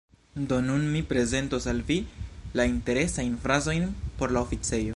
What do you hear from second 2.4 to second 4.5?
la interesajn frazojn por la